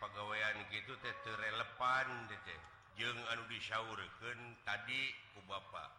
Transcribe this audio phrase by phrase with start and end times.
[0.00, 0.96] pegawaian gitu
[1.36, 2.08] relevan
[2.96, 5.92] jeng anu disaurken tadi ku Bapak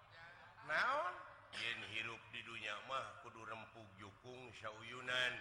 [0.65, 1.13] naon?
[1.53, 5.33] Yen hirup di dunia mah kudu rempuk jukung Syuyunan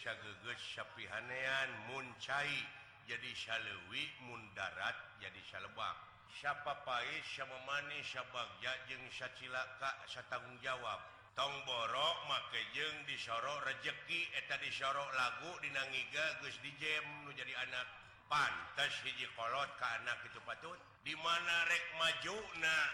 [0.00, 2.56] Syageget Syapihanean Muncai
[3.04, 5.96] jadi Syalewi Mundarat jadi Syalebak
[6.32, 14.20] siapa Pais sama manis Syabagja jeung Syacilaka saya tanggung jawab tong borok makejeng disorok rezeki
[14.36, 17.88] eta disorok lagu dinangiga Gu dijem jadi anak.
[18.28, 20.76] Pantas hijikolot ke anak itu patut.
[21.04, 22.86] Dimana rek maju nah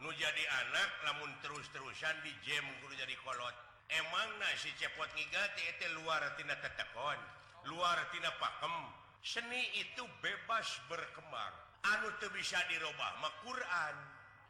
[0.00, 3.52] nu jadi anak namun terus-terusan dijem guru jadi kolot.
[3.92, 7.20] Emang nah si cepot ngigati itu luartina tetekon
[7.68, 8.76] luartina pakem.
[9.22, 11.54] Seni itu bebas berkembang
[11.86, 13.96] anu tuh bisa dirubah ma Quran.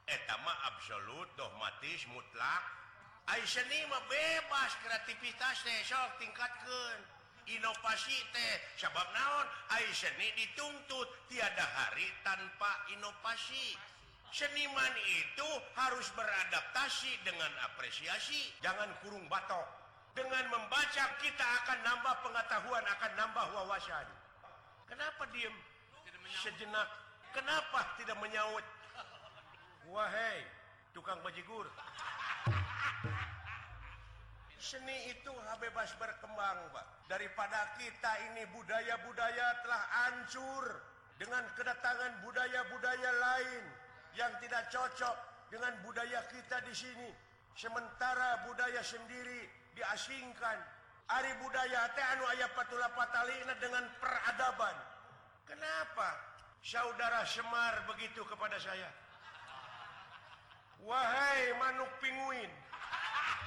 [0.06, 2.81] Etama absolut dogmatis mutlak.
[3.30, 6.98] Aisyamah bebas kreativitas sok tingkatkan.
[7.42, 9.46] Inovasi teh sabab naon?
[9.74, 13.74] Aisyi dituntut tiada hari tanpa inovasi.
[14.32, 18.48] Seniman itu harus beradaptasi dengan apresiasi.
[18.64, 19.66] Jangan kurung batok.
[20.14, 24.06] Dengan membaca kita akan nambah pengetahuan akan nambah wawasan.
[24.88, 25.52] Kenapa diem?
[26.46, 26.88] Sejenak.
[27.34, 28.64] Kenapa tidak menyaut?
[29.90, 30.46] Wahai
[30.94, 31.68] tukang bajigur.
[34.62, 37.10] Seni itu bebas berkembang Pak.
[37.10, 40.64] Daripada kita ini budaya-budaya telah hancur
[41.18, 43.62] dengan kedatangan budaya-budaya lain
[44.14, 45.16] yang tidak cocok
[45.50, 47.10] dengan budaya kita di sini.
[47.58, 50.58] Sementara budaya sendiri diasingkan.
[51.10, 54.76] Ari budaya teh anu aya patula patalina dengan peradaban.
[55.44, 56.16] Kenapa
[56.62, 58.88] saudara Semar begitu kepada saya?
[60.82, 62.50] Wahai manuk pinguin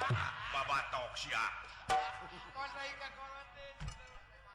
[0.56, 1.44] babatok sia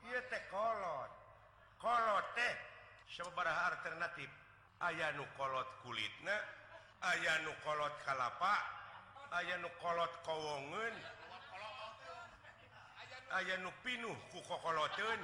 [0.09, 1.13] ieu teh kolot
[1.77, 2.55] kolot teh
[3.13, 4.31] sabaraha alternatif
[4.81, 6.37] aya nu kolot kulitna
[7.05, 8.81] aya nu kolot kalapa.
[9.31, 10.95] Aya nu kolot kowongeun
[13.31, 15.21] aya nu pinuh ku kokoloteun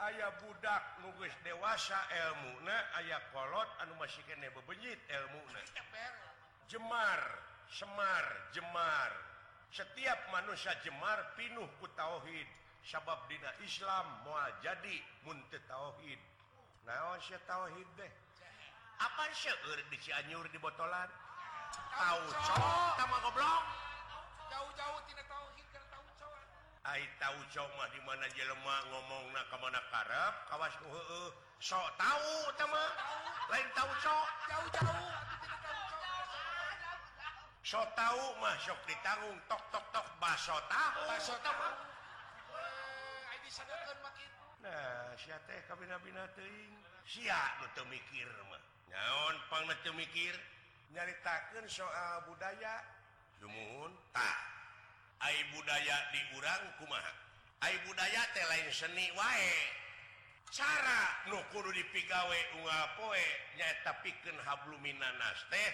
[0.00, 5.60] aya budak nugus dewasa elmuna aya kolot anu masih kene bebenyit elmuna
[6.72, 7.49] jemar.
[7.70, 9.12] Semar Jemar.
[9.70, 12.48] Setiap manusia Jemar pinuh ku tauhid.
[12.82, 16.18] Sabab Dina Islam moal jadi munte tauhid.
[16.84, 17.14] Nah
[17.46, 18.12] tauhid deh
[19.00, 21.08] apa syeur di Cianjur di botolan?
[21.72, 23.64] Tahu cowok sama goblok.
[24.52, 26.42] Jauh-jauh tidak tauhid karena tahu cowok
[26.84, 27.40] Ay tahu
[27.80, 31.30] mah di mana jelema ngomong nak kemana karep kawas uh, uh,
[31.64, 32.82] sok tahu sama
[33.48, 34.26] lain tahu cok.
[34.52, 35.19] Jauh-jauh.
[37.70, 41.70] so mah masuk ditanggung tok tok tok baso tahu baso tahu
[44.58, 46.74] nah sia teh kabina bina teuing.
[47.06, 48.58] Sia nu teu mikir mah.
[48.90, 50.34] Naon pangna teu mikir?
[50.90, 52.82] Nyaritakeun soal budaya.
[53.38, 54.38] Sumuhun tah.
[55.22, 57.12] Ai budaya diurang kumaha?
[57.62, 59.54] Ai budaya teh lain seni wae.
[60.50, 65.70] Cara nu kudu dipigawe unggal poe nyaeta pikeun habluminan nas teh.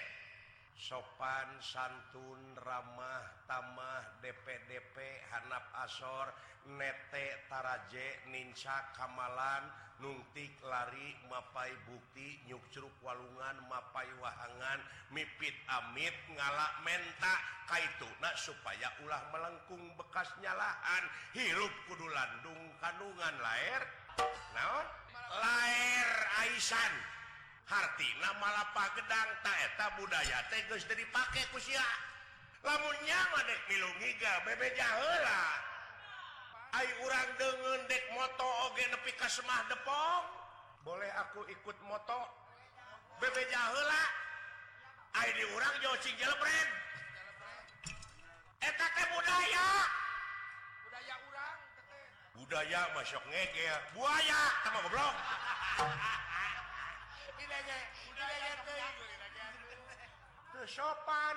[0.76, 4.96] sopan santun ramah tamah DPDP
[5.32, 6.28] hanap asor
[6.76, 9.64] nete taraje ninca Kamalan
[10.04, 19.22] nuntik lari mapai bukti nyukcuruk walungan mapai wahangan mipit amit ngalak menta kaituna supaya ulah
[19.32, 23.82] melengkung bekas nyalahan hirup kudu landung kandungan lair
[24.52, 24.86] naon?
[25.26, 26.10] Lair
[26.44, 27.15] Aisan.
[27.66, 31.82] Hartina malapa gedang taeta budaya teges dari pakai kusia
[32.62, 35.42] lamunnya madek milungiga bebe jahela
[36.78, 40.24] ai urang dengen dek moto oge nepi ka semah depong.
[40.86, 42.30] Boleh aku ikut moto?
[43.18, 44.04] Bebe jahela
[45.18, 46.68] ai di urang jauh cing jelebren.
[48.62, 49.68] Eta teh budaya.
[50.86, 51.58] Budaya urang
[52.38, 55.14] budaya masuk ngegel buaya sama goblok.
[60.76, 61.36] sopan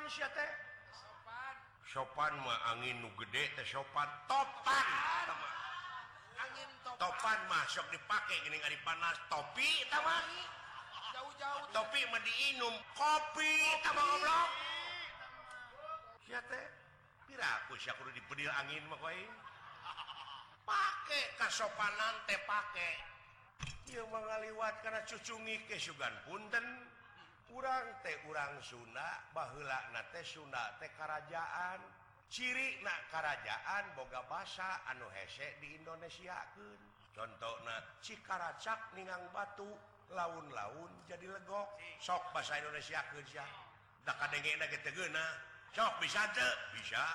[1.89, 2.33] sopan.
[2.43, 4.09] Mah angin nu gede teh sopan.
[4.27, 4.87] Topan.
[6.37, 10.25] Angin topan, topan mah sok dipake gini ngari panas topi taman
[11.13, 11.71] jauh-jauh.
[11.73, 12.75] Topi mah diinum.
[12.93, 13.51] Kopi
[13.85, 14.49] taman goblok.
[16.27, 16.65] Sia teh.
[17.25, 19.21] Piraku sia kudu dipedil angin mah koe
[20.65, 23.08] pake kasopanan teh pake.
[24.09, 26.65] mengaliwat karena cucungi kesugan punten.
[27.49, 31.81] Kurang teh urang Sunda bahlaknate Sunda teh kerajaan
[32.29, 36.77] ciri na kerajaan boga basa anu hesek di Indonesia ke
[37.17, 39.65] contoh nah Cikaracak ningang batu
[40.13, 41.73] laun-laun jadi legok.
[41.97, 43.17] Sok bahasa Indonesia ke
[45.73, 46.21] sok bisa
[46.77, 47.05] bisa.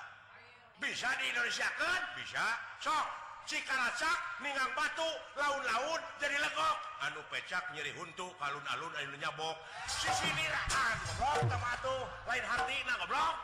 [0.75, 2.45] Bisa di Indonesia kan bisa.
[2.83, 3.24] Sok.
[3.45, 5.05] Cikaracak ningang batu
[5.37, 9.53] laun-laun jadi legok anu pecak nyeri huntu kalun-alun anu nyabok.
[9.85, 11.93] Sisi niraan goblok tamatu
[12.25, 13.35] lain hati na goblok.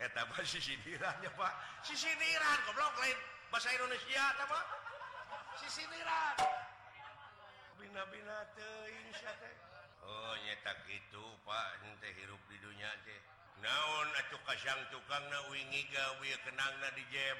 [0.00, 1.52] Eta mah sisi niranya pak.
[1.84, 3.18] Sisi niran goblok lain
[3.52, 4.60] bahasa Indonesia apa
[5.60, 6.36] sisi niran
[7.76, 9.56] bina-bina teuing teh.
[10.00, 11.68] Oh nyata kitu pak.
[11.84, 13.20] Henteu hirup di dunia teh.
[13.60, 17.36] Naon atuh kasang tukang na wingi gawe kenang na di jem.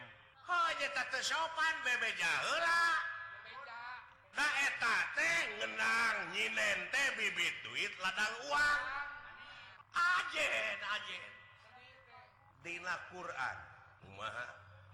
[1.26, 3.06] sopan bebe jaang
[6.30, 8.82] nyinente bibit duit ladang uang.
[9.96, 11.24] Ajen ajen.
[12.62, 13.58] Dina Quran.
[14.06, 14.46] Umaha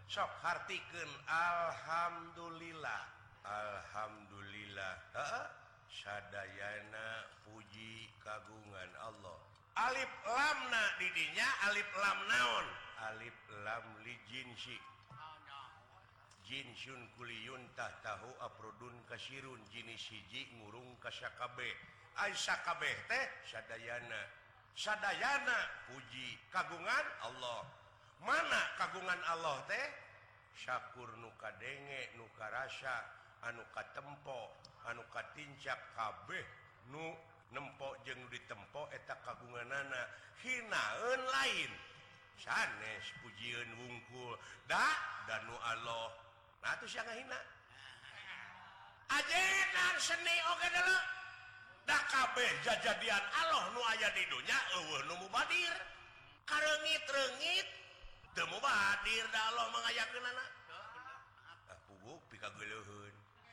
[0.08, 3.02] sok hartiken Alhamdulillah
[3.44, 4.94] Alhamdulillah.
[5.92, 9.36] Sadayana Puji kagungan Allah.
[9.76, 12.66] Alif lamna didinya Alif lam naon?
[13.12, 14.48] Alif lam lijin
[16.52, 21.72] jinsun kuliyuntah tahu aprodun kasirun jinis hiji ngurung kasyakabeh
[22.12, 24.20] Aisyakabeh teh Sadayana
[24.76, 25.58] Sadayana
[25.88, 27.64] puji kagungan Allah.
[28.20, 29.86] Mana kagungan Allah teh?
[30.52, 33.00] Syakur nuka denge nuka rasa
[33.48, 34.52] anuka tempo
[34.84, 36.44] anuka tincap kabeh
[36.92, 37.16] nu
[37.52, 40.02] nempok jeng ditempo eta kagungan nana
[40.44, 41.72] hinaun lain.
[42.36, 44.36] Sanes pujian wungkul.
[44.68, 44.84] Da
[45.28, 46.21] dan nu Allah.
[49.98, 50.36] seni
[52.62, 54.58] jajadian Allah nu aya di dunya
[55.18, 55.74] mubadir.
[56.42, 57.66] Karengit renggit
[58.34, 60.08] temu badir Allah mengayak
[61.70, 61.78] ah,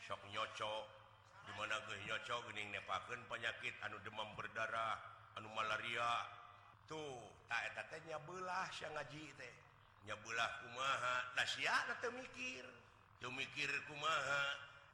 [0.06, 0.86] sok nyocok
[1.46, 4.98] dimana nyocok gening nepaken penyakit anu demam berdarah
[5.38, 6.26] anu malaria.
[6.90, 9.54] Tuh taknya belah yang ngaji teh.
[10.10, 12.66] Belah kumaha dasyat mikir.
[13.28, 14.44] mikir kumaha?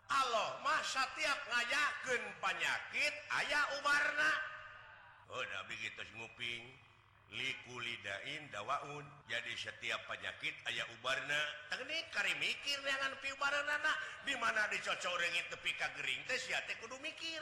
[0.10, 4.31] Allah masa tiap ngayaken penyakit ayaah Umarna
[5.36, 6.63] udah oh, begitu nguping
[7.33, 9.04] likulidain dawaun.
[9.27, 11.42] Jadi setiap penyakit ayaah Ubarna.
[11.74, 17.42] Teknik kari mikir dengan piubaran anak dimana dicocorengin tepi kagering teh si kudu mikir.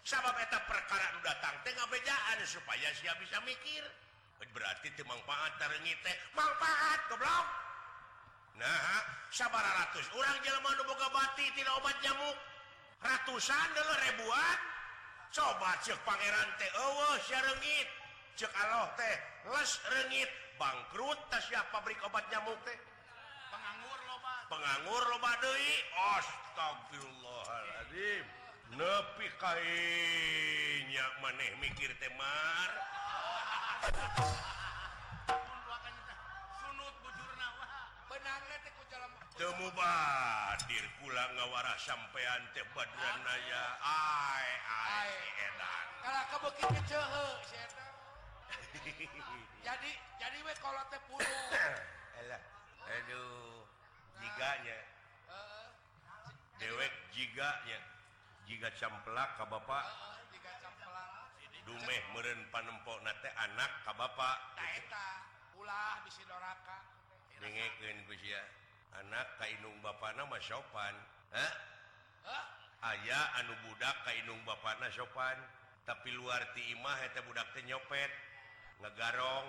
[0.00, 3.84] Sahabat eta perkara datang teh bejaan supaya siap bisa mikir.
[4.50, 6.16] Berarti itu manfaat dari teh.
[6.32, 7.69] Manfaat goblok.
[8.60, 9.00] nah
[9.32, 12.36] sabar ratus orang nu boga bati tidak obat nyamuk.
[13.00, 14.58] ratusan dulu ribuan.
[15.30, 17.88] Coba cek Pangeran teh oh, renggit
[18.36, 19.16] cek Allah teh
[19.48, 20.28] les reungit.
[20.60, 22.76] Bangkrut tas ya pabrik obat nyamuk teh.
[23.48, 25.72] Penganggur loba penganggur loba deui.
[26.20, 28.28] Astagfirullahaladzim.
[28.76, 29.80] Nepi kae
[30.92, 32.70] nya maneh mikir temar
[39.40, 43.64] temubadir kula ngawara sampean teh badran aya.
[43.80, 45.16] Ae ae
[45.48, 45.86] edan.
[46.04, 47.28] Karena kebeki kecehe
[49.66, 51.24] jadi jadi we kalau teh puluh
[52.20, 52.42] elah
[52.84, 53.64] aduh
[54.20, 54.78] jiganya.
[56.60, 57.80] Dewek jiganya.
[58.44, 59.88] Jiga camplak ka bapak
[60.36, 61.32] jiga camplak.
[61.64, 64.36] Dumeh meureun panempok na teh anak ka bapak
[64.76, 65.24] eta.
[65.56, 66.84] Ulah bisi doraka.
[67.40, 68.59] Dengekeun ku sia.
[68.98, 70.94] anak Kainung Bapaknama sopan
[72.82, 75.38] ayaah anu budak Kainung Bapakna sopan
[75.86, 78.10] tapi luar timah itu budaknya nyopet.
[78.80, 79.48] Ngegarong.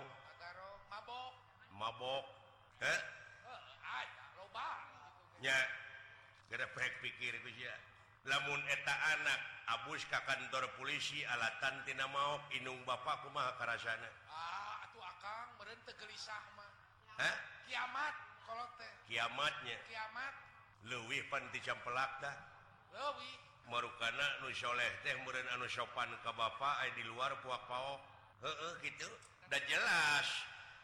[0.89, 1.33] Mabok.
[1.77, 2.25] Mabok
[7.01, 7.33] pikir
[8.29, 9.39] lamun eta anak
[9.77, 16.41] Abus Ka kantor polisi alatantina mau Inung Bapakku Mahakarasana ah, Akang berhenti gelisah
[17.65, 18.30] kiamat.
[19.11, 19.77] kiamatnya.
[19.87, 20.33] Kiamat.
[20.89, 22.33] Luwih panti campelakta
[23.69, 28.01] marukana nusholeh teh kemudian anu sopan ke Bapak di luar puak pao
[28.81, 29.07] gitu
[29.47, 30.27] dan jelas.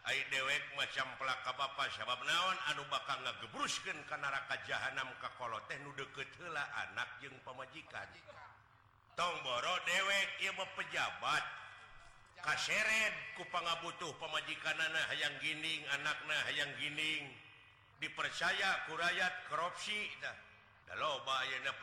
[0.08, 5.76] Ay dewek macam pelaka Bapak sabab naon anu bakal ngegebrusken ke neraka jahanam kakolo teh
[5.84, 8.08] nu deket heula anak jeung pemajikan
[9.18, 11.44] boro dewek ilmu pejabat.
[12.38, 17.26] Kaseret ku pangabutuh pemajikan anak hayang gining anak nah hayang gining.
[17.98, 19.98] dipercaya kurayat korupsi.
[20.22, 20.36] Nah,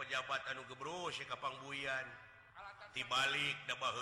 [0.00, 2.06] pejabat anu Gebro Kapangbuyan
[2.94, 3.56] dibalik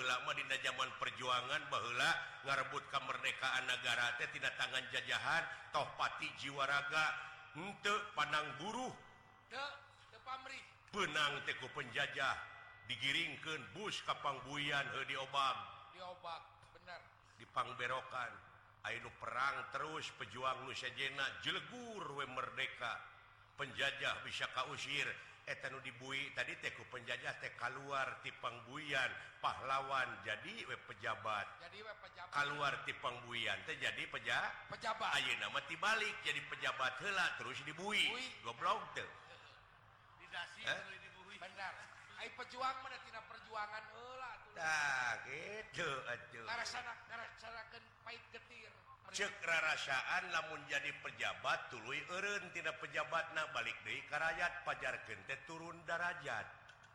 [0.04, 2.11] lama Di zaman perjuangan bahla
[2.45, 5.42] ngarebut kemerdekaan negara teh tidak tangan jajahan
[5.73, 7.16] tohpati jiwaraga
[7.57, 8.92] untuk pandang buruh.
[10.92, 12.37] Benang teku penjajah
[12.85, 15.57] digiringkan bus Kapangbuyan he diobam
[15.97, 16.42] diobak
[16.76, 17.00] bener.
[17.40, 18.51] Dipangberokan
[18.83, 22.99] Ayu perang terus pejuang Nusajena jelegur we Merdeka.
[23.55, 25.07] Penjajah bisa kau usir
[25.47, 28.31] etan dibui tadi teku penjajah teh keluar ti
[28.67, 31.47] buyan pahlawan jadi we pejabat.
[32.35, 35.15] Keluar ti buyan teh jadi peja pejabat.
[35.15, 38.03] Ayo nama tibalik jadi pejabat hela terus dibui.
[38.43, 39.11] Goblok tuh
[42.31, 45.88] pejuang manatina perjuangan hela nah, gitu
[48.31, 48.71] getir.
[49.12, 55.37] Cek rarasaan lamun jadi pejabat tuluy eureun tina pejabat balik balik ka rakyat pajarkeun teh
[55.45, 56.49] turun darajat.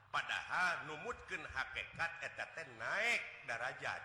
[0.09, 4.01] Padahal numutkeun hakikat eta teh naik darajat.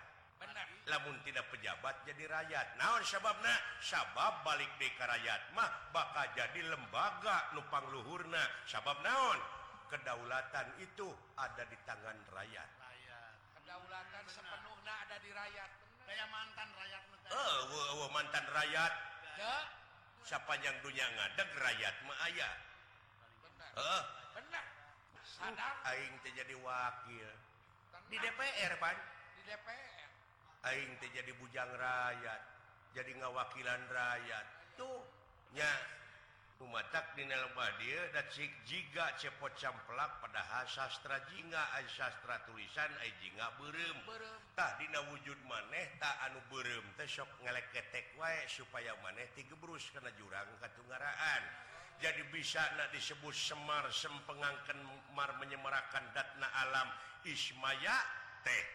[0.85, 2.77] Namun tidak pejabat jadi rakyat.
[2.77, 3.55] Naon sababna?
[3.81, 9.62] Sabab balik deui ka rakyat mah bakal jadi lembaga numpang Luhurna sabab naon?
[9.93, 11.07] kedaulatan itu
[11.37, 12.69] ada di tangan rakyat.
[13.61, 15.69] Kedaulatan sepenuhnya ada di rakyat.
[16.03, 18.93] Kayak mantan rakyat oh, oh, oh, mantan rakyat.
[20.25, 22.49] Sepanjang dunia ngadeg rakyat mah aya.
[23.77, 24.03] Oh.
[24.33, 24.65] benar.
[25.21, 25.77] Sadar.
[25.93, 27.29] Aing teh jadi wakil.
[28.09, 28.97] Di DPR pan.
[29.37, 30.09] Di DPR
[30.73, 32.41] aing teh jadi bujang rakyat.
[32.97, 34.45] Jadi ngawakilan rakyat.
[34.73, 35.05] Tuh
[35.53, 35.69] nya.
[36.61, 37.25] Umatak di
[37.57, 45.01] Badir datsik jika cepot camplak padahal sastra Jinga ay sastra tulisan ay Jinga beremtah dina
[45.09, 51.43] wujud maneh tak anu berem tesok ngelek ketek wae supaya maneh tigebrus karena jurang katunggaraan
[52.03, 54.75] jadi bisa nak disebut Semar sempengangkan
[55.15, 56.91] Mar menyemerakan datna alam
[57.23, 57.95] Ismaya
[58.43, 58.65] teh.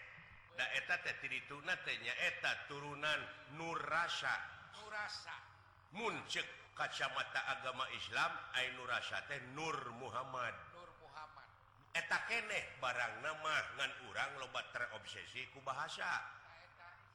[0.57, 3.21] Daeta teh tiritunatnya eta turunan
[3.61, 4.33] nurasa.
[4.81, 5.37] Nurasa.
[5.93, 10.55] Muncek kacamata agama Islam Ainurrasa teh Nur Muhammad.
[10.71, 11.47] Nur Muhammad.
[11.91, 16.23] Eta keneh barang nama ngan urang lobat terobsesi ku bahasa.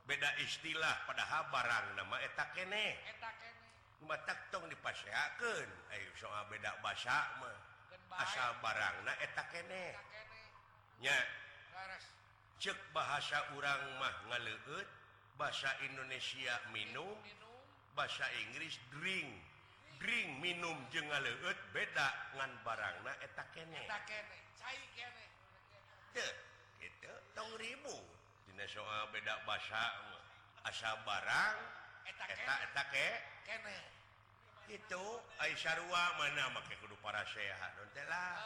[0.03, 2.99] Beda istilah padahal barang nama eta kene
[4.03, 7.55] batak tong dipaseakeun Ayo soal beda bahasa mah.
[8.19, 9.95] Asal barang na eta eneh
[10.99, 11.15] nya.
[12.59, 14.87] Cek bahasa urang mah ngaleut
[15.39, 17.15] bahasa Indonesia minum.
[17.93, 19.52] bahasa Inggris drink.
[19.99, 22.07] drink minum je ngaleut beda
[22.37, 23.81] ngan barang na eta kene
[26.83, 28.05] itu tong ribut
[28.45, 29.83] dina soal beda bahasa
[30.63, 31.57] asa barang
[32.07, 33.07] eta eta eta ke.
[33.43, 33.77] Kene.
[34.71, 35.03] Itu
[35.43, 38.39] Aisyarwa mana make kudu para sehat non teh lah.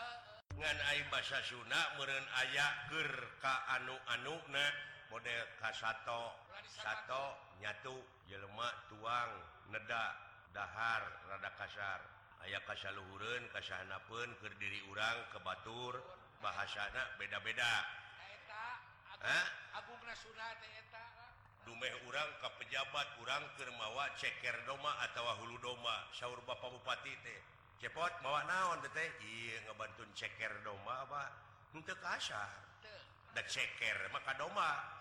[0.58, 4.66] Ngan ai bahasa Sunda meureun aya keur ka anu-anuna
[5.13, 6.34] model kasato
[6.74, 7.94] sato nyatu
[8.25, 9.32] jelema tuang
[9.70, 10.26] neda.
[10.57, 12.01] dahar rada kasar.
[12.41, 14.25] Aya kasaluhurun kasana pun
[14.57, 16.01] diri urang ke Batur
[16.41, 17.85] bahasana beda-beda.
[21.61, 26.09] Dumeh urang ke pejabat urang Kermawa ceker doma atau hulu doma.
[26.15, 27.39] Saur Bapak Bupati teh
[27.77, 29.09] cepot mawa naon teh
[29.69, 31.23] ngebantun ceker doma apa
[31.77, 32.49] untuk kasar.
[33.37, 34.97] Dan ceker maka doma.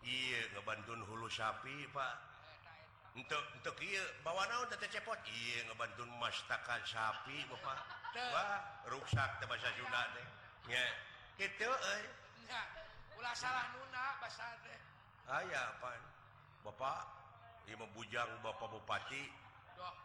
[0.00, 2.29] Iya ngebantun hulu sapi Pak.
[3.18, 3.74] untuk untuk
[4.22, 5.18] bawa naon cepot?
[5.66, 7.78] Ngebantu mastakan sapi bapak.
[8.14, 9.70] Wah rusak teh bahasa
[11.34, 12.02] kitu euy.
[12.46, 12.62] Nya.
[13.18, 14.78] ulah salah nuna bahasa teh.
[15.30, 16.00] Aya pan
[16.66, 17.06] Bapak
[17.70, 19.30] ieu bujang Bapak Bupati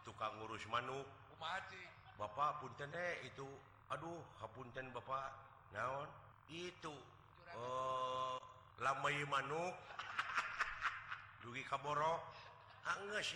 [0.02, 1.06] tukang ngurus manuk.
[1.38, 1.82] Mati
[2.18, 3.46] Bapak punten deh itu
[3.90, 5.30] aduh hapunten Bapak.
[5.74, 6.08] Naon?
[6.50, 6.94] Itu
[7.54, 8.38] eh uh,
[8.82, 9.74] lamai manuk.
[11.42, 12.35] Dugi kaborok
[12.86, 13.34] hangus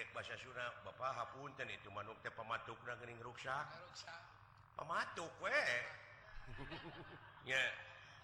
[0.00, 4.16] dek bahasa Sunda Bapak hapunten itu manuk teh pematuk na ruksak ruksa.
[4.76, 5.60] Pematuk we.
[7.52, 7.60] ya.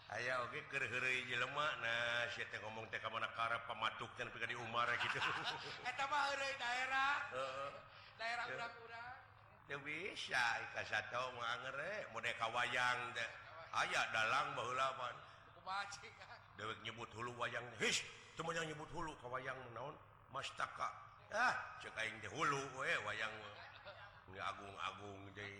[0.07, 4.25] Aya oge keur heureuy jelema nah sia teh ngomong teh ka mana karep pematuk teh
[4.25, 5.19] nepi ka di Umar kitu.
[5.91, 7.15] Eta mah heureuy daerah.
[7.33, 7.71] Heeh.
[8.17, 9.17] Daerah urang-urang.
[9.67, 13.29] Teu bisa ka sato ngangere mode ka wayang teh.
[13.75, 15.17] Aya dalang baheula pan.
[15.61, 16.15] Kumaha cing.
[16.57, 17.65] Dewek nyebut hulu wayang.
[17.83, 18.01] Hish,
[18.37, 19.97] semuanya nyebut hulu ke wayang naon?
[20.29, 20.93] Mastaka.
[21.33, 23.33] Ah cekain di hulu we wayang
[24.31, 25.57] ini agung-agung deh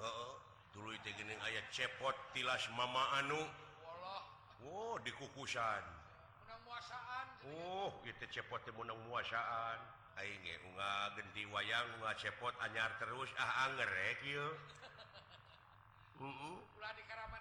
[0.00, 0.32] uh,
[0.72, 3.44] dulu itu gini ayat cepot tilas mama anu.
[4.64, 5.84] Oh dikukusan.
[7.52, 9.78] Oh itu cepot temunang muasaan.
[10.16, 13.28] Aing ge unga genti wayang unga cepot anyar terus.
[13.36, 14.48] Ah anger rek ieu.
[16.20, 16.28] Heeh.
[16.28, 17.39] uh -uh.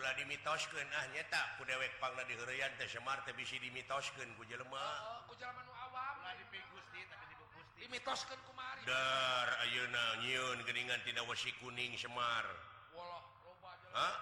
[0.00, 4.80] pula dimitosken ah nyata ku dewek pangna dihurian teh Semar teh bisi dimitosken ku jelema.
[4.80, 6.24] Oh, oh, ku jelema nu awam.
[6.24, 7.84] Ulah dipi Gusti tapi di Gusti.
[7.84, 8.80] Dimitosken kumari.
[8.88, 12.48] Dar ayeuna nyieun geuningan tina wesi kuning Semar.
[12.96, 14.16] Walah loba ha oh,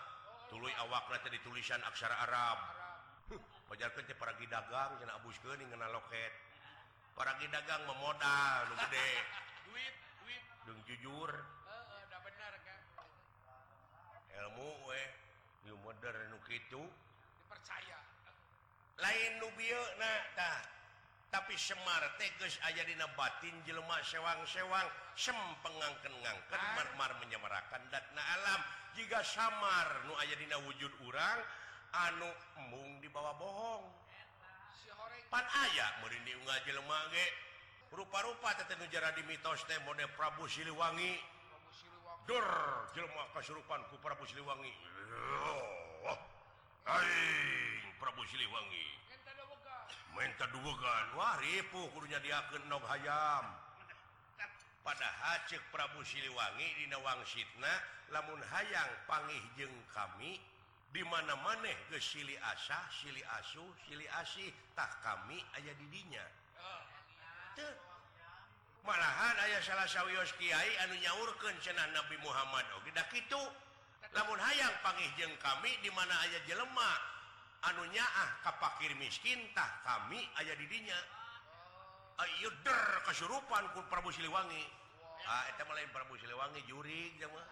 [0.51, 2.59] tuluy awakna teh ditulisan aksara Arab.
[3.71, 6.35] Pajarkan teh para dagang cenah abuskeun ngena loket.
[7.15, 9.11] Para dagang memodal nu gede.
[9.71, 9.95] Duit
[10.27, 10.43] duit.
[10.67, 11.31] Jeung jujur.
[11.71, 12.83] Heeh da bener kan
[14.43, 15.28] ilmu we
[16.49, 17.99] itu dipercaya.
[18.99, 19.33] Lain
[19.99, 20.59] nah,
[21.29, 24.89] tapi Semar teges aja di batin jelemah sewang-sewang.
[25.19, 26.75] Sempenggangkenngangkan ah.
[26.79, 28.61] marmar menyemarakan datna alam.
[28.97, 31.39] Jika samar Nu aya dina wujud urang
[31.95, 33.87] anu embung dibawa bohong.
[35.29, 37.27] Pan aya merindung jelema ge.
[37.93, 38.53] Rupa-rupa
[38.93, 41.38] jara di mitos teh mode Prabu Siliwangi.
[42.29, 42.45] Dur
[42.93, 44.69] jelma kasurupan ku Prabu Siliwangi.
[46.13, 46.21] Oh,
[46.85, 48.85] aing Prabu Siliwangi.
[49.09, 49.85] Menta duwegan.
[50.13, 51.07] Menta duwegan.
[51.17, 53.49] Wah ripuh kudunya diakeun nog hayam.
[54.85, 57.73] Padahal cek Prabu Siliwangi dina wangsitna
[58.13, 60.37] lamun hayang pangih jeung kami
[60.93, 66.25] di mana maneh geus Sili asah, Sili asuh, Sili asih tah kami aya di dinya.
[67.57, 67.88] Teu
[68.89, 72.65] malahan ayah salah sawwios Kyai anu nyaurkan cenah Nabi Muhammad.
[72.81, 73.43] Ogedak itu
[74.17, 76.99] namun hayang pangihjeng kami di mana ayah nyaah
[77.69, 82.25] anunya ah kapakir miskintah kami ayah didinya oh.
[82.25, 84.65] Ayuder ah, kesurupan ku Prabu Siliwangi.
[85.29, 87.45] Ah itu mulai Prabu Siliwangi jurig jama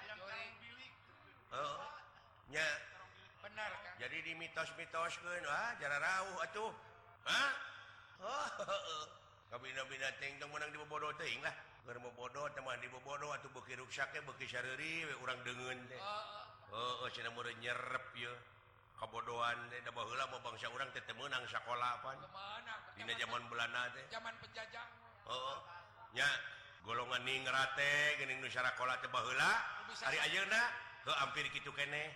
[1.52, 1.84] oh,
[2.48, 2.64] nya.
[3.44, 3.94] Benar kan?
[4.02, 6.72] jadi di mitos-mitos kan ah jara rauh atuh.
[7.28, 7.52] Hah?
[8.16, 8.48] Oh,
[9.54, 10.82] menang atuh
[11.86, 13.50] beuki bodoh teman beuki atau
[15.06, 16.02] we urang deungeun syari
[17.06, 18.06] orang dengan oh, oh, nyerep
[18.96, 19.58] kebodohan
[20.32, 22.18] mau bangsa orang tetemenang sekolahan
[22.96, 24.86] Dina zaman Belanda zaman penjajah.
[25.28, 25.60] Oh,
[26.16, 26.24] ya
[26.88, 29.52] golongan ningrate gening nusyarakola baheula.
[30.00, 30.62] Hari ayeuna
[31.04, 32.08] ke hampir gitu kene.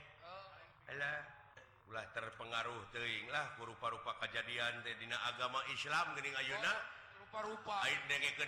[0.88, 1.20] Alah
[1.92, 6.72] ulah terpengaruh teinglah ku rupa-rupa kejadian Dina agama Islam gening ayeuna.
[6.72, 6.99] Oh.
[7.30, 7.86] rupa-rupa.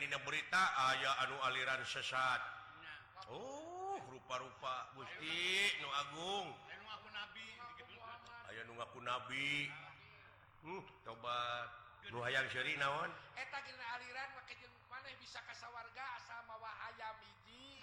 [0.03, 2.43] Dina berita aya anu aliran sesat.
[3.31, 4.91] Oh rupa-rupa.
[4.99, 6.49] Gusti Nu Agung.
[8.51, 9.71] Aya nu ngaku nabi.
[10.67, 11.71] Uh, tobat.
[12.11, 13.11] Luang seri naon?
[13.39, 14.29] Aliran
[14.91, 16.05] maneh bisa kasawarga
[16.61, 17.81] hayam biji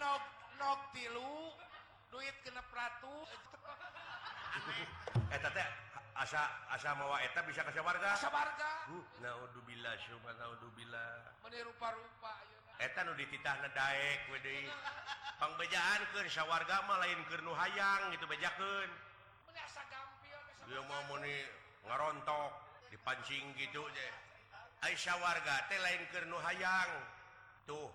[0.00, 0.24] nok
[0.60, 1.54] nok tilu
[2.10, 3.24] duit kena pratu
[6.24, 6.40] asa
[6.72, 8.16] asa mawa eta bisa ke warga
[12.40, 12.72] ayeuna.
[12.80, 14.18] Eta nu dititah Daek
[15.36, 16.76] pembejaan ke warga
[17.28, 18.88] keur nu hayang gitu bejaken
[20.64, 21.20] dia mau
[21.84, 22.52] ngarontok
[22.88, 24.08] dipancing gitu je.
[24.84, 26.90] Aisyah warga teh lain Kernu hayang.
[27.68, 27.88] Tuh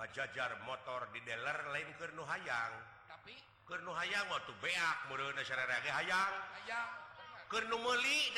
[0.00, 2.72] ngajajar motor di dealer lain Kernu hayang.
[3.08, 3.36] Tapi
[3.68, 6.32] Kernu hayang waktu beak mudah hayang.
[6.60, 7.01] Hayang.
[7.52, 8.32] Kernumeli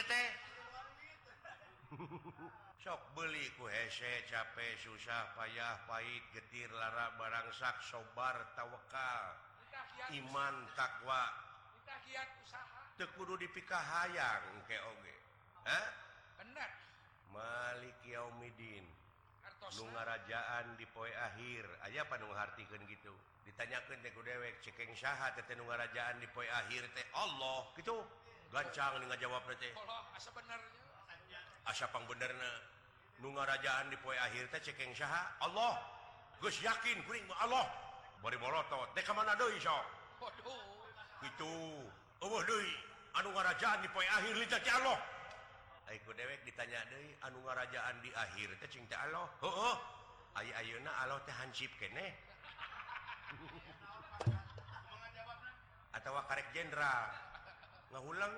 [2.83, 9.38] sok beli ku hese capek susah payah pahit getir lara barangsak sobar tawakal
[10.18, 11.31] iman takwa.
[12.98, 15.14] Tekudu dipikah hayang ke oge.
[15.62, 15.87] Hah?
[16.42, 16.70] bener.
[17.31, 18.83] Malik Yaumidin.
[19.79, 20.77] Nungarajaan eh?
[20.77, 21.62] di poe akhir.
[21.87, 23.14] Aja panunghartikeun gitu?
[23.46, 27.07] Ditanyakan teh ku dewek cekeng saha teh nungarajaan di poe akhir teh?
[27.14, 28.24] Allah gitu.
[28.55, 29.43] gancang nggak jawab
[31.64, 32.31] asapang bener
[33.19, 35.81] nungarajaan di poe akhir teh cekeng syaha Allah.
[36.43, 37.67] Geus yakin kuring Allah.
[38.21, 39.85] Bari borotot teh ka mana deui sok?
[41.25, 41.53] Itu
[42.21, 42.73] eueuh deui.
[43.14, 44.99] Anu ngarajaan di poe akhir lidah ti Allah.
[45.88, 49.27] Ai ku dewek ditanya deui anu ngarajaan di akhir teh cing teh Allah?
[49.40, 49.77] Heueuh
[50.37, 52.12] aya ayeuna Allah teh hansip keneh.
[55.97, 57.24] Atawa karek jenderal.
[57.92, 58.35] ulang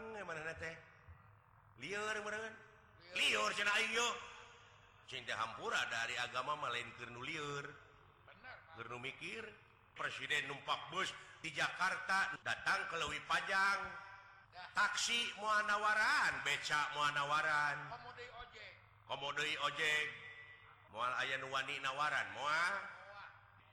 [5.06, 7.22] cinta Hampura dari agama malain Gernu
[8.76, 9.46] Keur nu mikir
[9.96, 11.08] Presiden numpak bus
[11.40, 13.80] di Jakarta datang ke Lewi Pajang
[14.76, 17.76] taksi muanawaran becak muanawaran.
[19.08, 20.08] Komodoi ojek.
[20.92, 22.74] Mual ayah nuwani nawaran mual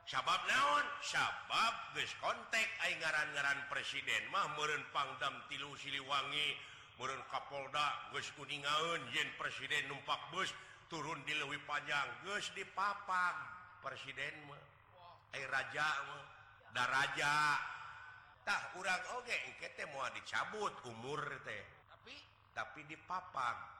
[0.07, 0.85] sabab naon?
[1.03, 6.55] Sabab kontak ngaran-garan Presiden mah meren pangdam tilu Siliwangi
[6.99, 10.51] meren Kapolda geus kuningaun Yen Presiden numpak bus
[10.87, 13.37] turun di Lewi panjang geus di papang
[13.83, 14.63] Presiden mah.
[15.33, 16.23] Air raja mah
[16.73, 17.33] daraja
[18.43, 21.63] tah urang oge okay, engke teh mau dicabut umur teh.
[21.89, 22.15] Tapi?
[22.53, 23.72] Tapi di papang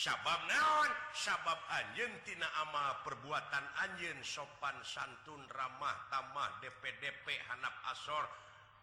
[0.00, 0.90] sabab naon?
[1.12, 8.24] Sabab Anjtina ama perbuatan Anjin sopan santun ramah tamah DPDP hanap asor.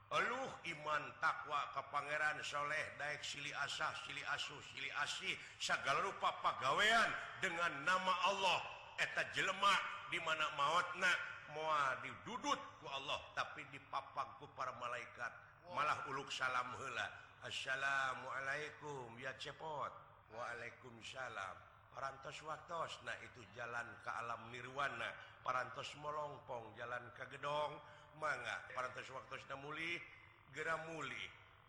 [0.07, 5.33] Eluh iman takwa ke Pangeran Soleh Daik Sili asah Sili asuh Sili asih.
[5.57, 7.09] Segala rupa pegaweian
[7.41, 8.61] dengan nama Allah.
[9.01, 9.81] Eta jelemak
[10.13, 11.11] dimana mautna
[11.51, 15.33] mua didudutku Allah tapi dipapangku para malaikat.
[15.73, 17.09] Malah uluk salam hela
[17.43, 20.06] Assalamualaikum ya cepot.
[20.33, 21.55] Waalaikumsalam.
[21.93, 25.11] Parantos waktus Nah itu jalan ke alam Nirwana.
[25.45, 27.77] Parantos melongpong jalan ke gedong.
[28.17, 30.01] Manga parantos waktu Namuli
[30.49, 31.25] geramuli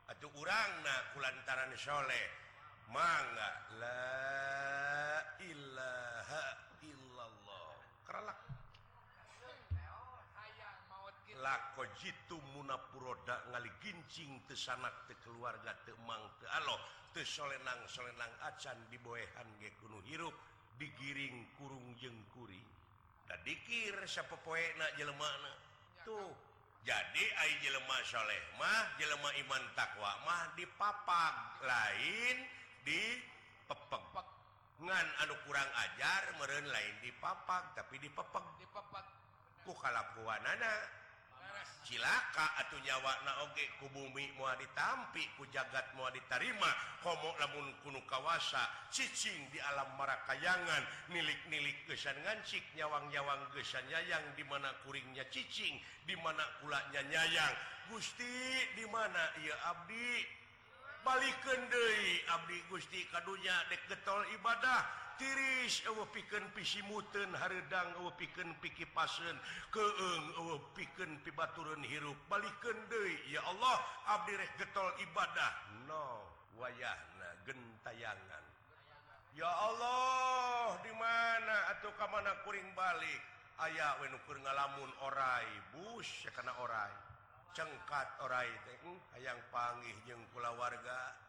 [0.08, 2.26] atau urang nah kulantaran soleh
[2.88, 6.44] manga la ilaha
[6.80, 7.72] illallah.
[8.08, 8.47] Kerelak
[11.38, 16.78] lakojitu munapuroda ngali gincing tesanak te keluarga temang te Allah
[17.14, 20.34] te solenang solenang acan diboehan ge kuno hirup
[20.78, 22.66] digiring kurung jengkuring
[23.30, 24.34] dan dikir siapa
[24.78, 25.52] na jelemana
[26.02, 26.32] tuh
[26.88, 32.36] jadi ai jelema soleh mah jelema iman takwa mah dipapag lain
[32.80, 33.02] di
[33.68, 34.26] pepeg.
[34.78, 39.06] Ngan anu kurang ajar meren lain dipapag tapi dipepeg dipepek
[39.66, 40.80] ku kalapuan anak
[41.88, 46.68] cilaka atau nyawa naoge ku bumi mua ditampi ku jagat mua ditarima
[47.00, 48.60] homo lamun kuno kawasa
[48.92, 56.12] cicing di alam marakayangan milik-nilik gesan ngancik nyawang-nyawang gesan nyayang di mana kuringnya cicing di
[56.20, 57.54] mana kulaknya nyayang.
[57.88, 58.36] Gusti
[58.76, 60.24] di mana ia abdi?
[61.00, 65.07] Balik kendei abdi Gusti kadunya dek getol ibadah.
[65.18, 69.36] tiris piken pisi muten Haridang piken piki pasen
[69.74, 70.24] keeng
[70.72, 72.16] piken pibaturun hirup.
[72.30, 73.76] Balikken De ya Allah
[74.16, 75.52] Abdireh getol ibadah.
[75.90, 76.24] No
[76.56, 78.44] wayahna gentayangan.
[79.36, 83.22] Ya Allah dimana atau kam mana kuring balik?
[83.58, 86.94] Ayaah wenukur ngalamun orai bus karena orai.
[87.54, 91.27] Cengkat orai teh hmm, hayang pangih jeng kula warga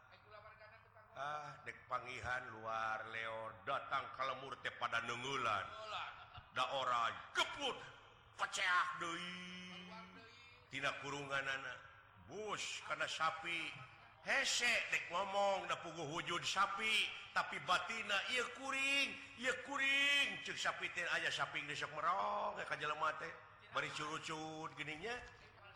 [1.20, 5.66] ah dek Pangihan luar Leo datang kalemur teh pada nenggulan
[6.56, 7.76] da orang keput
[8.40, 9.92] peceah deui.
[10.72, 11.78] Tina kurungan anak
[12.30, 13.68] bus karena sapi.
[14.24, 17.08] Hese dek ngomong da pugu hujud sapi.
[17.30, 19.08] Tapi batina iya kuring.
[19.38, 20.28] Iya kuring.
[20.46, 23.30] Cek sapi teh aya sapi geus merong ka jelema teh.
[23.70, 25.14] Bari curucut gininya.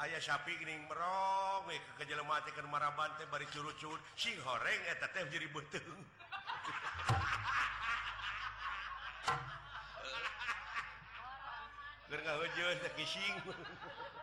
[0.03, 4.83] aya sapi geuning merong we ka jelema teh keur maraban teh bari curucut sing horeng
[4.91, 6.03] eta teh jadi beuteung
[12.15, 13.37] Keur ngahejeun teh kising.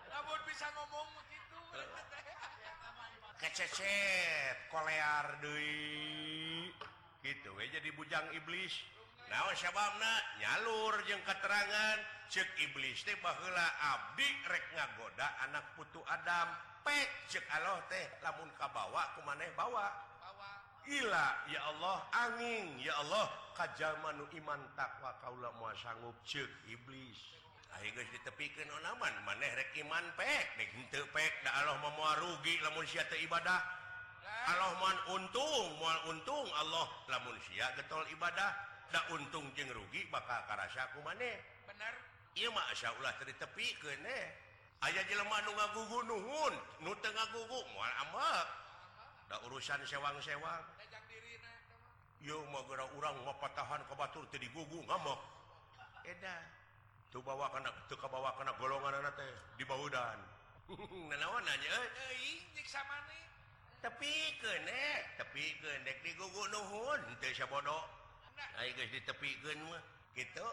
[0.08, 1.60] namun bisa ngomong begitu.
[3.36, 6.72] Kececet kolear deui.
[7.20, 8.72] Kitu we jadi bujang iblis.
[9.32, 10.14] naon sababna?
[10.44, 16.52] Nyalur jeung keterangan cek iblis teh baheula abdi rek ngagoda anak putu Adam.
[16.84, 19.88] Pek cek Allah teh lamun kabawa kumaneh bawa.
[20.82, 27.20] Ila ya Allah angin ya Allah kajalma nu iman takwa kaula moal sanggup cek iblis.
[27.80, 32.60] Ayo geus ditepikeun onaman maneh rek iman pek dek henteu pek da Allah moal rugi
[32.66, 33.62] lamun sia teh ibadah.
[34.42, 38.71] Allah man untung moal untung Allah lamun sia getol ibadah.
[38.92, 41.94] tak untung jeng rugi maka karasaku maneh bener.
[42.36, 43.92] Iyalah tepi ke
[44.84, 47.60] aya jelemah ngagugu nuhun nu teu ngagugu
[49.32, 50.64] Da urusan sewang-sewang.
[52.22, 55.20] Yo mah gera urang mah patahan ke batur teu digugu ngamok
[56.06, 56.36] eda.
[57.12, 60.20] Tuh bawa kana teu kabawa kana kena golongan anak teh di baudan.
[61.10, 61.88] Nanaon nanya eh?
[62.12, 63.16] euy nyiksa mana
[63.82, 64.08] tepi
[64.40, 64.68] Tepikeun
[65.18, 68.01] tepi tepikeun dek digugu nuhun teu sabodo
[68.92, 69.32] ditepi
[70.16, 70.48] gitu.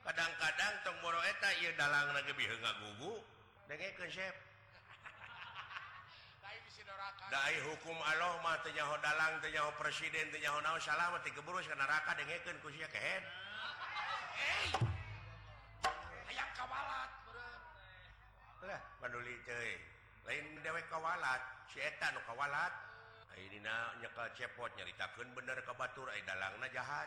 [0.00, 2.16] Kadang-kadang tongmoroeta dalam
[2.88, 3.14] gugu
[7.62, 12.90] hukum Allah mah tenyaho dalang tenyaho Allahmahnyah dalangnyahu presidennyah salamet dikeburu ke neraka dengekan kusia
[12.90, 13.24] ke head
[16.26, 17.10] ayam kawalat
[18.66, 19.70] lah paduli cuy
[20.26, 22.72] lain dewek kawalat si eta nu kawalat.
[23.30, 27.06] Ayeuna nyekal cepot nyaritakeun bener ke batur ai dalangna jahat.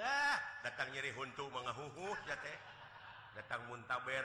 [0.00, 2.16] ah datang nyeri huntu mengahuhu
[3.36, 4.24] datang muntaber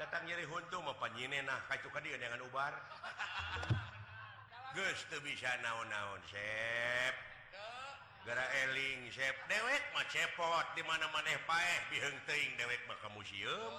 [0.00, 2.72] datang nyeri huntu maunyine nah kacuka dia dengan ubar.
[4.80, 7.14] Teu bisa naon-naon sep.
[8.24, 9.34] Gara eling sep.
[9.50, 11.78] Dewek mah cepot di mana maneh paeh
[12.24, 13.76] teuing dewek mah ka museum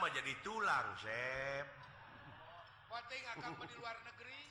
[0.00, 1.66] mah jadi tulang sep.
[3.38, 4.42] Akan di luar negeri.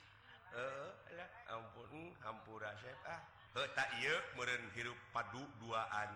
[0.56, 2.96] Eh ampun hampura sep.
[3.04, 3.39] Ah.
[3.50, 3.90] tak
[4.38, 6.10] meureun hirup padu duaan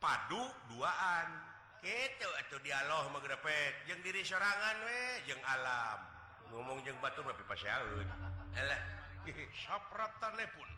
[0.00, 1.28] padu duaan
[1.84, 6.00] gitu atau dialog grepek jeung diri sorangan we jeung alam.
[6.50, 8.06] Ngomong jeung batu tapi pipaseaeun.
[8.56, 8.80] Alah,
[9.26, 10.70] elah telepon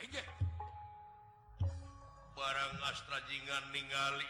[0.00, 0.24] aja
[2.40, 4.24] barang astra jingan ningali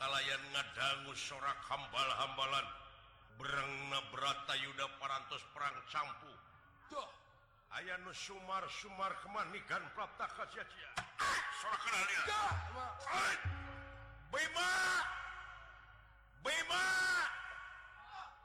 [0.00, 2.66] kalayan ngadangu sorak hambal-hambalan.
[3.36, 6.32] Berengna nabrata yuda parantos perang campu.
[6.88, 7.04] Tuh.
[7.76, 10.24] aya nu Sumar Sumar kemanikan Prapta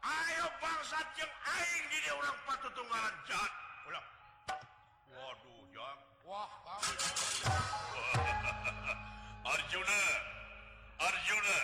[0.01, 3.53] Ayo bangsa yang aing jadi orang patut tunggalan jahat.
[3.85, 4.07] Ulang.
[5.13, 5.99] Waduh Jang.
[6.25, 6.49] Wah
[9.53, 10.01] Arjuna.
[10.97, 11.57] Arjuna.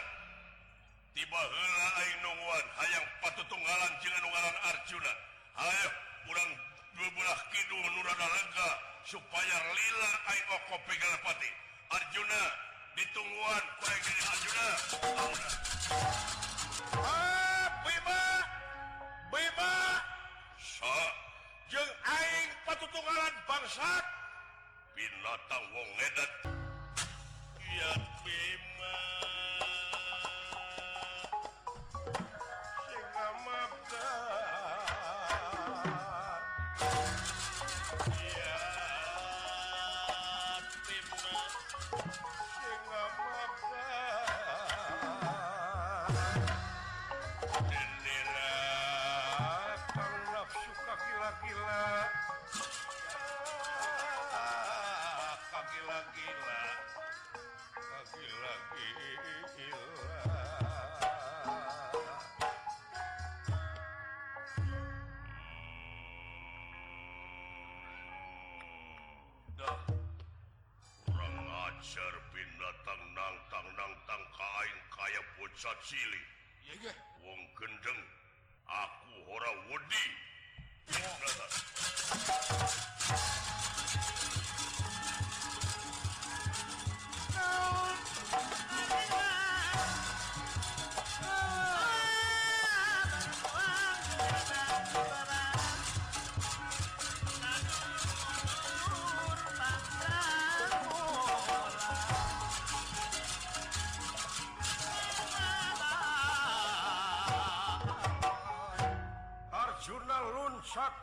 [1.18, 5.14] Tiba hela aing nungguan hayang patut tunggalan jeung nunggalan Arjuna.
[5.58, 5.90] Hayo
[6.30, 6.67] urang
[6.98, 8.70] belah Kidul lega
[9.06, 10.12] supaya lila
[10.66, 11.50] kopipati
[11.94, 12.44] Arjuna
[12.98, 13.64] ditungguan.
[13.86, 14.68] Arjuna.
[16.98, 18.24] Ah, Bima.
[19.30, 19.74] Bima.
[20.58, 20.98] Sa.
[21.70, 24.06] Jeng Aing patutunggalan bangsat.
[24.98, 26.32] Binatang wong ledat
[27.62, 27.92] Iya
[28.26, 28.67] bima.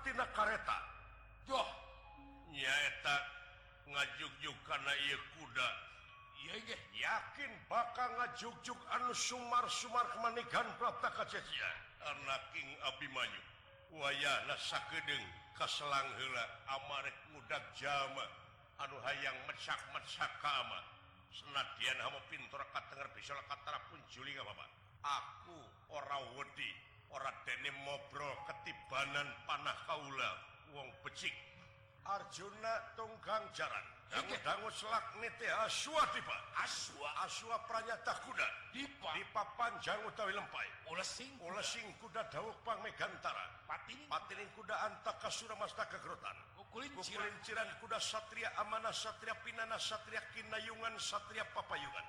[0.02, 0.94] tina kareta
[1.44, 1.68] Joh.
[2.48, 3.16] Nyaeta
[3.90, 5.68] ngajugjuk kana ieu kuda.
[6.44, 11.24] Yege, yakin bakal ngajugjuk anu Sumar Sumar manikan Praptaka
[12.04, 13.42] Anak King Abimanyu
[13.96, 15.24] wayana sakedeng
[15.56, 18.24] kaselang hela amarek mudak jama.
[18.74, 20.80] Anu hayang mecak-mecak kama
[21.30, 24.66] senadian hamu hama kata ngerti bisa katara pun juling apa
[25.02, 25.58] aku
[25.94, 26.70] orang wedi.
[27.14, 30.30] ora dene ngobrol ketibanan panah kaula
[30.74, 31.32] wong becik.
[32.04, 33.86] Arjuna tunggang jaran.
[34.12, 37.08] Dangu dangu selak nite aswa tiba aswa.
[37.24, 38.48] Aswa pranyata kuda.
[38.76, 39.16] Dipa.
[39.16, 40.68] Dipa panjang utawi lempai.
[40.92, 43.48] Ulesing ulesing kuda dawuk pang megantara.
[43.64, 46.36] Patining patining kuda antaka suramasta kegerutan
[46.74, 52.02] kuda Satria amanah Satria Pinana Satria Kinayungan Satria Papayungan.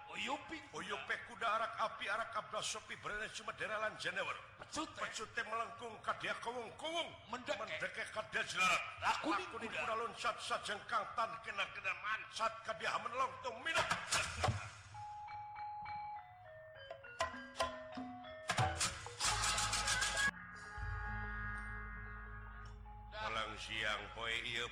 [1.29, 4.33] Kuda arak api arak abda Sopi berada cuma deralan Januar
[4.73, 7.09] pecute melengkung kadia kowong kowong.
[7.29, 9.93] Mendekek kadia jelarat aku di kuda.
[9.93, 13.85] loncat sajengkang tan kena kena mancat kadia menelong tung minat.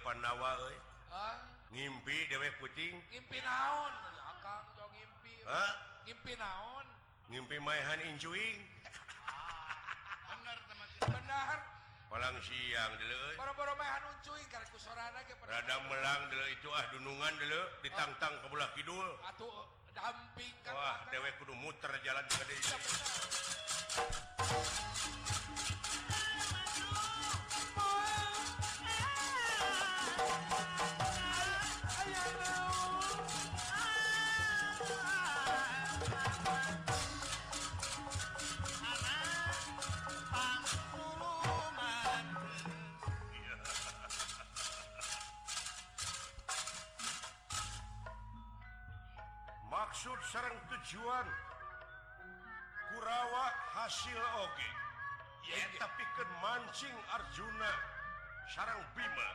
[0.04, 0.78] Pandawa euy
[1.16, 1.40] ah
[1.72, 3.94] ngimpi dewe kucing ngimpi naon
[4.36, 5.34] akang jong ngimpi.
[5.48, 5.72] Hah?
[6.04, 6.86] ngimpi naon
[7.32, 8.60] ngimpi maehan incuing
[10.28, 11.58] Bener teman benar
[12.12, 16.84] Malang siang dulu Boro-boro maehan uncuing karena kusorana ge pada rada melang dulu itu ah
[16.92, 21.12] dunungan dulu ditangtang ke belah kidul atuh damping kan wah makan.
[21.16, 22.62] dewek kudu muter jalan ke deui.
[50.84, 51.28] tujuan
[52.92, 53.48] Kurawa
[53.80, 54.72] hasil oge.
[55.80, 57.72] Tapi ke mancing Arjuna
[58.52, 59.30] sarang Bima.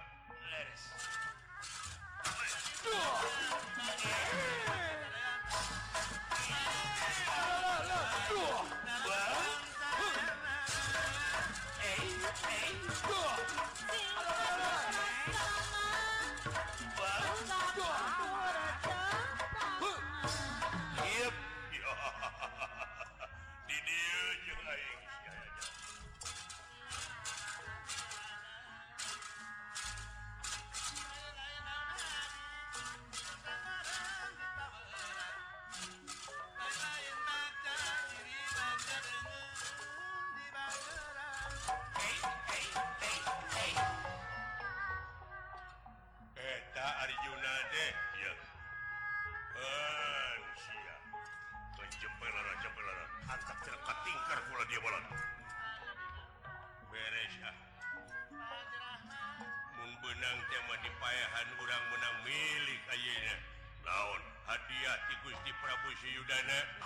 [64.68, 66.77] dia ti Gusti Prabu Siyudana.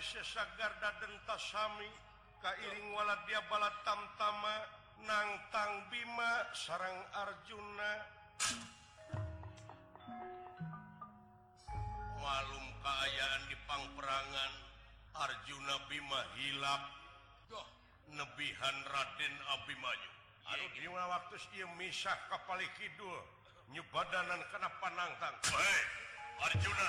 [0.00, 0.90] sesagarda
[2.44, 4.56] kairing wala dia bala tamtama
[5.04, 7.92] nangtang Bima sarang Arjuna.
[12.20, 14.52] Malum keayaan di pangperangan
[15.16, 16.82] Arjuna Bima hilap.
[18.06, 20.12] Nebihan Raden Abimanyu
[21.10, 21.36] waktu
[21.74, 23.18] misah kapal Kidul?
[23.74, 25.34] Nyebadanan Kenapa nangtang
[26.38, 26.88] Arjuna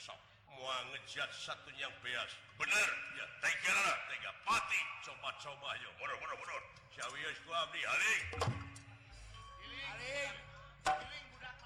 [0.00, 0.16] sok
[0.56, 2.32] mua ngejat satu yang beas.
[2.56, 2.88] Bener.
[3.20, 4.80] Ya tegera tega pati.
[5.04, 6.62] Coba-coba yo mundur mundur mundur.
[6.96, 8.24] Syawius ku abdi haling
[9.84, 10.36] haling
[10.88, 11.56] haling budak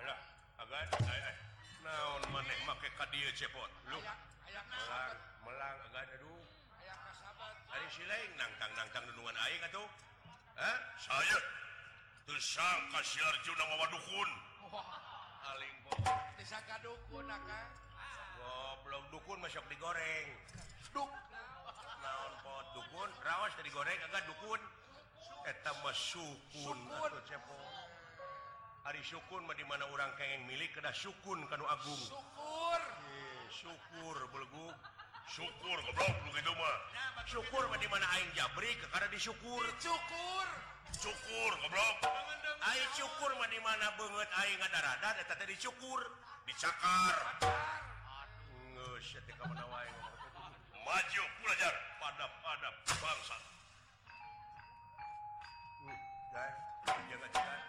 [0.00, 0.20] alah
[0.64, 0.86] agan.
[1.04, 1.36] Ay ay
[1.84, 4.00] naon maneh make ka dieu cepot lu.
[4.00, 6.44] Melang melang agan aduh.
[6.80, 8.30] Aya kasabat ari sileng.
[8.40, 9.88] Nangtang-nangtang nunungan aing atuh.
[10.56, 11.38] Hah saya.
[12.24, 14.30] Tersangka si Arjuna mawa dukun
[15.44, 15.76] paling
[16.80, 17.70] dukun akang.
[18.40, 20.28] goblok dukun masuk digoreng.
[20.92, 21.10] Duk.
[22.00, 23.10] Naon pot dukun?
[23.20, 24.60] Rawas dari goreng agak dukun.
[25.44, 27.60] Eh, Eta mah sukun atuh cepo
[28.84, 32.00] hari sukun mah di mana orang kengeng milik kena sukun kanu agung.
[32.00, 32.80] Syukur.
[32.80, 34.68] Yeah, syukur belgu.
[35.28, 36.76] syukur goblok lu gitu mah
[37.24, 39.64] syukur mah di mana aing jabri karena disyukur.
[39.80, 40.46] Syukur
[41.00, 41.96] syukur goblok
[42.72, 46.00] aing syukur mah di mana banget aing ngadarada eta teh disyukur.
[46.44, 47.18] Dicakar.
[48.76, 49.88] Geus teh ka mana wae
[50.84, 53.36] maju pelajar pada pada bangsa.
[56.84, 57.60] Jangan-jangan,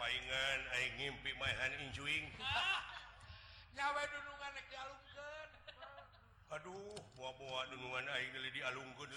[0.00, 2.26] paingan aing ngimpi maehan injuing enjoying
[3.76, 5.48] nyawa dunungan nek dialungkeun.
[6.56, 9.10] Aduh buah-buah dunungan aing geuli dialungkeun.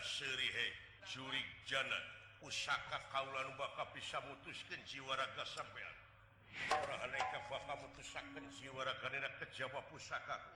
[0.00, 0.66] wakang ngenah serihe
[1.12, 2.00] jurig jana
[2.42, 5.94] usaka kaulan bakal bisa mutuskeun jiwa raga sampean
[6.72, 10.52] Orang aneka baka mutusakeun jiwa raga nena kejaba pusakaku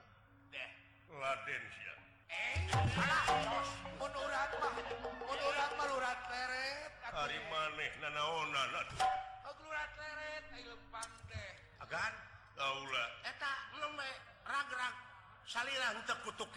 [0.51, 0.69] Deh.
[1.13, 1.93] laden sia
[2.25, 3.69] Eh, alah, tos.
[4.01, 6.89] Mun urat mah, mun urat mah lurat leret.
[7.05, 7.13] atuh.
[7.21, 8.97] hari maneh nanaonan atuh
[9.45, 11.51] Oh, leret, ai lempang deh.
[11.85, 12.13] agan
[12.57, 14.09] kaula eta lembe
[14.41, 14.95] rag-rag
[15.45, 16.49] salira henteu kutuk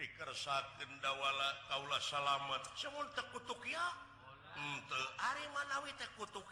[0.00, 2.64] dikersaken dawala Kaula salamet.
[3.30, 3.84] Kutuk ya
[4.56, 6.48] hmm, untuk Ari Manawi tekutuk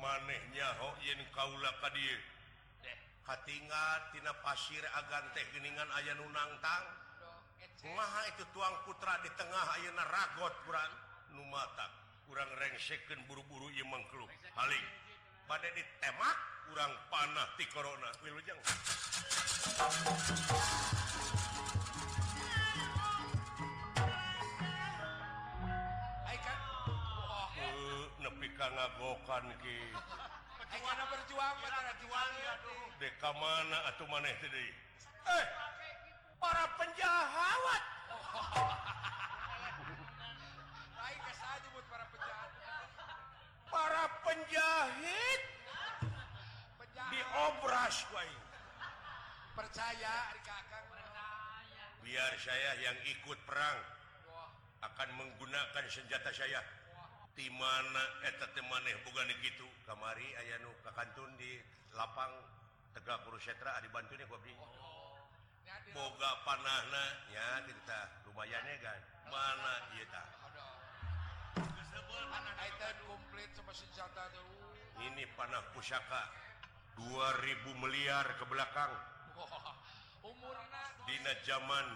[0.00, 2.08] manehnya Hoyin Kaula tadi
[3.24, 6.84] Katingatina pasir agan teh geningan aya nunangtang
[7.84, 10.88] Maha itu tuang putra di tengah Ayeuna ragot kurang.
[11.36, 11.92] Numatak
[12.24, 14.84] kurang rengsekeun buru-buru Imangkluk paling.
[15.44, 16.36] badai ditemak
[16.68, 18.10] kurang panah di Corona.
[18.24, 18.60] Wilujeng
[28.24, 29.78] nepi ka ngagokan ki.
[30.56, 32.32] Bagaimana berjuang pada berjuang
[32.98, 34.66] Deka mana atuh maneh tadi
[35.28, 35.44] Eh
[36.40, 37.82] para penjahawat
[43.74, 45.42] para penjahit.
[47.10, 48.06] Diobras
[49.54, 50.14] percaya
[50.46, 50.86] kakang
[52.04, 53.78] biar saya yang ikut perang
[54.84, 56.62] akan menggunakan senjata saya.
[57.34, 61.58] Di mana eta eh, teh maneh bukan begitu kamari aya nu kakantun di
[61.98, 62.30] lapang
[62.94, 64.54] tegak kurusetra setra di bantunya kopi
[65.90, 67.04] boga panahna
[67.34, 69.00] ya kita lumayannya kan?
[69.26, 70.43] Mana iya tak
[73.06, 74.46] komplit sama senjata tuh.
[75.10, 76.22] ini panah pusaka.
[76.94, 78.92] 2000 miliar ke belakang.
[80.22, 81.86] Umurna dina zaman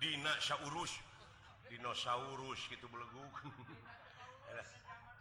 [0.00, 0.96] dina saurus
[1.68, 3.34] dinosaurus gitu beleguk
[4.48, 4.68] Alah,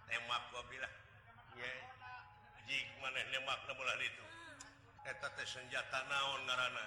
[0.08, 0.96] tembak gua bilang.
[1.60, 1.72] Ya
[2.64, 4.26] jik maneh nembak na bola itu.
[5.04, 6.86] Eta teh senjata naon ngaranna?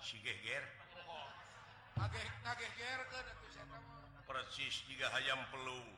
[0.00, 0.64] Si geger.
[1.98, 2.70] Ngageh ngageh
[3.12, 3.82] atuh saya mah.
[4.24, 5.97] persis jika hayam pelung.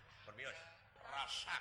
[1.21, 1.53] rasa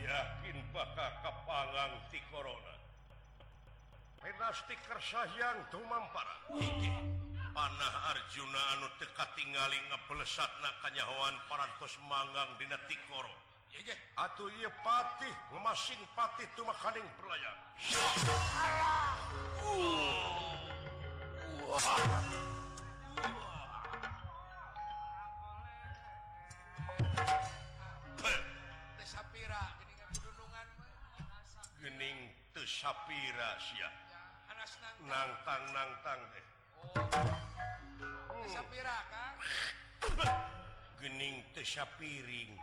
[0.00, 2.74] yakin bakal kepalang di Corona.
[4.24, 6.48] Penasstiker sayang tumampara.
[7.52, 13.47] Panah Arjuna anu teka tinggali ngebelesat na kanyahoan parantos manggang dina Tikoro
[14.18, 17.56] atuh ia patih memasing patih itu makaning pelayan
[31.78, 32.18] Gening
[32.50, 33.88] te Sapira sia.
[35.06, 36.46] Nangtang nangtang deh.
[38.28, 38.44] Oh.
[38.50, 39.32] Sapira kan?
[40.98, 42.58] Gening te Sapiring.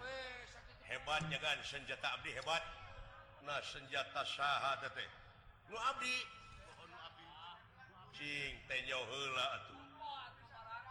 [0.00, 0.16] Ah,
[0.90, 1.58] hebatnya kan?
[1.64, 2.62] Senjata abdi hebat.
[3.46, 4.90] Nah senjata saha teh.
[4.92, 5.08] Teh
[5.70, 6.16] oh, nu abdi.
[8.14, 9.78] Cing teh nyaho heula atuh.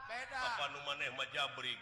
[0.10, 0.42] Beda.
[0.42, 1.78] apa nu maneh mah jabrik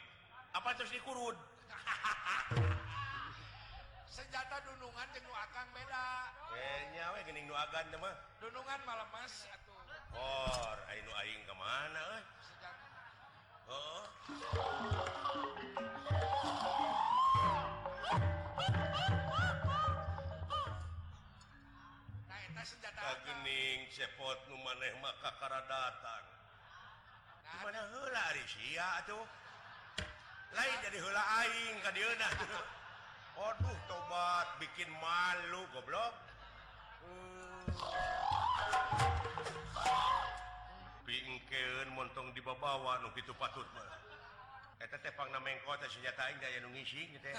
[0.51, 1.31] apa terus dikurun
[4.11, 6.27] Senjata dunungan jeung nu akang beda.
[6.51, 8.11] eh nya nyawe geuning nu agan teh mah.
[8.43, 9.47] Dunungan mah lemas
[10.15, 12.23] Or, Ainu Aing kemana eh?
[13.67, 14.03] oh.
[22.97, 26.25] Kagening cepot nu maneh maka kara datang.
[27.63, 29.23] Mana heula ari sia atuh.
[30.51, 32.33] Lain jadi heula aing ka dieu dah.
[33.37, 36.15] Aduh tobat bikin malu goblok.
[37.05, 39.26] Hmm.
[41.07, 43.87] pingkeun montong di babawa nu kitu patut mah.
[44.83, 47.35] Eta teh pangna mengko teh senjata aing da anu ngisi teh.